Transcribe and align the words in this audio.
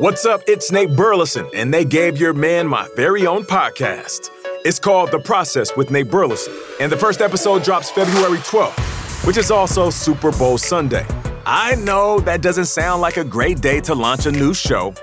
What's 0.00 0.24
up? 0.24 0.42
It's 0.46 0.70
Nate 0.70 0.94
Burleson, 0.94 1.50
and 1.52 1.74
they 1.74 1.84
gave 1.84 2.18
your 2.18 2.32
man 2.32 2.68
my 2.68 2.88
very 2.94 3.26
own 3.26 3.42
podcast. 3.42 4.30
It's 4.64 4.78
called 4.78 5.10
The 5.10 5.18
Process 5.18 5.76
with 5.76 5.90
Nate 5.90 6.08
Burleson, 6.08 6.54
and 6.78 6.92
the 6.92 6.96
first 6.96 7.20
episode 7.20 7.64
drops 7.64 7.90
February 7.90 8.38
12th, 8.38 9.26
which 9.26 9.36
is 9.36 9.50
also 9.50 9.90
Super 9.90 10.30
Bowl 10.30 10.56
Sunday. 10.56 11.04
I 11.44 11.74
know 11.74 12.20
that 12.20 12.42
doesn't 12.42 12.66
sound 12.66 13.02
like 13.02 13.16
a 13.16 13.24
great 13.24 13.60
day 13.60 13.80
to 13.80 13.94
launch 13.96 14.26
a 14.26 14.30
new 14.30 14.54
show, 14.54 14.94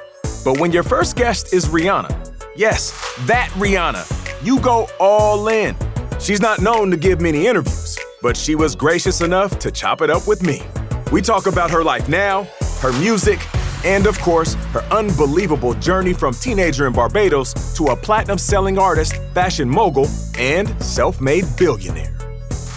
but 0.45 0.61
when 0.61 0.72
your 0.72 0.83
first 0.83 1.17
guest 1.17 1.53
is 1.53 1.66
Rihanna, 1.66 2.33
yes, 2.55 2.92
that 3.25 3.50
Rihanna, 3.55 4.45
you 4.45 4.61
go 4.61 4.88
all 5.02 5.50
in. 5.50 5.75
She's 6.22 6.39
not 6.39 6.61
known 6.61 6.89
to 6.92 6.95
give 6.95 7.20
many 7.20 7.48
interviews, 7.48 8.00
but 8.22 8.38
she 8.38 8.55
was 8.55 8.77
gracious 8.77 9.20
enough 9.20 9.59
to 9.59 9.72
chop 9.72 10.02
it 10.02 10.09
up 10.09 10.25
with 10.25 10.42
me. 10.42 10.64
We 11.11 11.22
talk 11.22 11.48
about 11.48 11.70
her 11.72 11.83
life 11.83 12.08
now, 12.08 12.48
her 12.80 12.94
music, 12.94 13.39
and 13.86 14.08
of 14.08 14.19
course, 14.19 14.55
her 14.73 14.81
unbelievable 14.91 15.73
journey 15.75 16.14
from 16.14 16.33
teenager 16.33 16.88
in 16.88 16.94
Barbados 16.94 17.53
to 17.78 17.86
a 17.86 17.95
platinum 17.95 18.38
selling 18.38 18.77
artist, 18.77 19.16
fashion 19.33 19.69
mogul, 19.69 20.08
and 20.38 20.67
self 20.83 21.22
made 21.22 21.45
billionaire. 21.58 22.11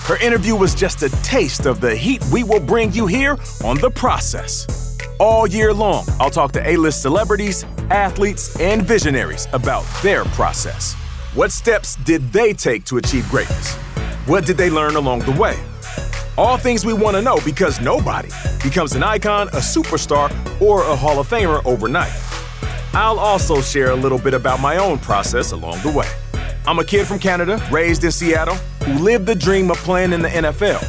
Her 0.05 0.17
interview 0.19 0.55
was 0.55 0.75
just 0.75 1.03
a 1.03 1.11
taste 1.23 1.67
of 1.67 1.81
the 1.81 1.95
heat 1.95 2.25
we 2.33 2.45
will 2.45 2.61
bring 2.61 2.92
you 2.92 3.06
here 3.06 3.37
on 3.65 3.78
The 3.78 3.91
Process. 3.91 4.97
All 5.19 5.47
year 5.47 5.75
long, 5.75 6.06
I'll 6.20 6.31
talk 6.31 6.53
to 6.53 6.67
A 6.67 6.77
list 6.77 7.03
celebrities, 7.03 7.65
athletes, 7.91 8.59
and 8.61 8.83
visionaries 8.83 9.48
about 9.53 9.84
their 10.03 10.25
process. 10.27 10.95
What 11.34 11.53
steps 11.53 11.97
did 11.97 12.33
they 12.33 12.53
take 12.53 12.84
to 12.87 12.98
achieve 12.98 13.28
greatness? 13.28 13.75
What 14.27 14.47
did 14.47 14.56
they 14.56 14.70
learn 14.70 14.97
along 14.97 15.20
the 15.20 15.33
way? 15.33 15.59
All 16.39 16.56
things 16.56 16.86
we 16.86 16.92
want 16.92 17.17
to 17.17 17.20
know 17.20 17.41
because 17.44 17.81
nobody 17.81 18.28
becomes 18.62 18.94
an 18.94 19.03
icon, 19.03 19.48
a 19.48 19.56
superstar, 19.56 20.31
or 20.61 20.84
a 20.84 20.94
Hall 20.94 21.19
of 21.19 21.28
Famer 21.28 21.61
overnight. 21.67 22.12
I'll 22.94 23.19
also 23.19 23.61
share 23.61 23.91
a 23.91 23.97
little 23.97 24.20
bit 24.20 24.34
about 24.34 24.61
my 24.61 24.77
own 24.77 24.98
process 24.98 25.50
along 25.50 25.83
the 25.83 25.91
way. 25.91 26.09
I'm 26.64 26.78
a 26.78 26.84
kid 26.84 27.09
from 27.09 27.19
Canada, 27.19 27.61
raised 27.72 28.05
in 28.05 28.12
Seattle, 28.12 28.55
who 28.84 29.03
lived 29.03 29.27
the 29.27 29.34
dream 29.34 29.69
of 29.69 29.78
playing 29.78 30.12
in 30.12 30.22
the 30.22 30.28
NFL, 30.28 30.81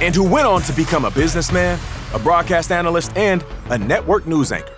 and 0.00 0.14
who 0.14 0.26
went 0.26 0.46
on 0.46 0.62
to 0.62 0.72
become 0.72 1.04
a 1.04 1.10
businessman, 1.10 1.78
a 2.14 2.18
broadcast 2.18 2.72
analyst, 2.72 3.14
and 3.14 3.44
a 3.68 3.76
network 3.76 4.26
news 4.26 4.52
anchor. 4.52 4.72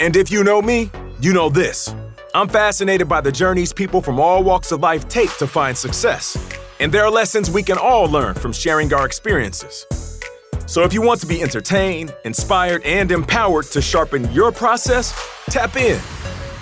And 0.00 0.16
if 0.16 0.32
you 0.32 0.42
know 0.42 0.62
me, 0.62 0.90
you 1.20 1.32
know 1.32 1.48
this. 1.48 1.94
I'm 2.34 2.48
fascinated 2.48 3.08
by 3.08 3.20
the 3.20 3.30
journeys 3.30 3.72
people 3.72 4.02
from 4.02 4.18
all 4.18 4.42
walks 4.42 4.72
of 4.72 4.80
life 4.80 5.06
take 5.08 5.30
to 5.36 5.46
find 5.46 5.78
success. 5.78 6.36
And 6.80 6.90
there 6.92 7.04
are 7.04 7.10
lessons 7.10 7.50
we 7.50 7.62
can 7.62 7.78
all 7.78 8.06
learn 8.06 8.34
from 8.34 8.52
sharing 8.52 8.92
our 8.92 9.06
experiences. 9.06 9.86
So 10.66 10.82
if 10.82 10.92
you 10.92 11.02
want 11.02 11.20
to 11.20 11.26
be 11.26 11.42
entertained, 11.42 12.14
inspired, 12.24 12.82
and 12.84 13.12
empowered 13.12 13.66
to 13.66 13.80
sharpen 13.80 14.30
your 14.32 14.50
process, 14.50 15.14
tap 15.46 15.76
in. 15.76 16.00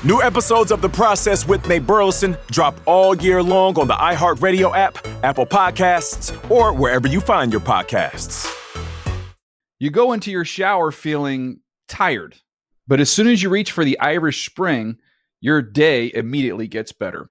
New 0.04 0.20
episodes 0.20 0.72
of 0.72 0.82
The 0.82 0.88
Process 0.88 1.46
with 1.46 1.66
Nate 1.68 1.86
Burleson 1.86 2.36
drop 2.50 2.78
all 2.86 3.14
year 3.14 3.42
long 3.42 3.78
on 3.78 3.86
the 3.86 3.94
iHeartRadio 3.94 4.76
app, 4.76 4.98
Apple 5.22 5.46
Podcasts, 5.46 6.34
or 6.50 6.72
wherever 6.74 7.06
you 7.06 7.20
find 7.20 7.52
your 7.52 7.60
podcasts. 7.60 8.52
You 9.78 9.90
go 9.90 10.12
into 10.12 10.30
your 10.30 10.44
shower 10.44 10.90
feeling 10.90 11.60
tired, 11.88 12.36
but 12.86 13.00
as 13.00 13.08
soon 13.10 13.28
as 13.28 13.42
you 13.42 13.48
reach 13.48 13.72
for 13.72 13.84
the 13.84 13.98
Irish 13.98 14.44
Spring, 14.44 14.98
your 15.40 15.62
day 15.62 16.10
immediately 16.12 16.66
gets 16.68 16.92
better. 16.92 17.30